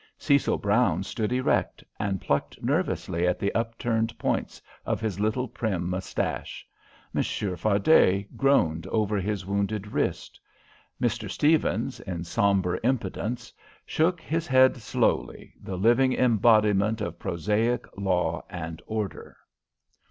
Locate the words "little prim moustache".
5.19-6.67